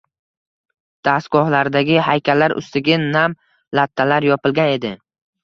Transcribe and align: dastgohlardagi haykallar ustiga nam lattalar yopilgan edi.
dastgohlardagi 1.07 1.99
haykallar 2.07 2.57
ustiga 2.63 2.99
nam 3.05 3.37
lattalar 3.81 4.29
yopilgan 4.31 4.73
edi. 4.81 4.95